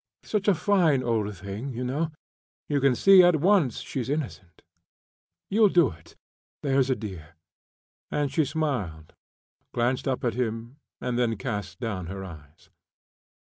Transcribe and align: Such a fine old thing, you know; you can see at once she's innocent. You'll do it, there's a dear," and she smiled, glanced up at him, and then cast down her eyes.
Such 0.23 0.47
a 0.47 0.55
fine 0.55 1.03
old 1.03 1.37
thing, 1.37 1.73
you 1.75 1.83
know; 1.83 2.09
you 2.67 2.81
can 2.81 2.95
see 2.95 3.21
at 3.21 3.35
once 3.35 3.81
she's 3.81 4.09
innocent. 4.09 4.63
You'll 5.47 5.69
do 5.69 5.91
it, 5.91 6.15
there's 6.63 6.89
a 6.89 6.95
dear," 6.95 7.35
and 8.09 8.31
she 8.31 8.43
smiled, 8.45 9.13
glanced 9.73 10.07
up 10.07 10.23
at 10.23 10.33
him, 10.33 10.77
and 10.99 11.19
then 11.19 11.37
cast 11.37 11.79
down 11.79 12.07
her 12.07 12.23
eyes. 12.25 12.71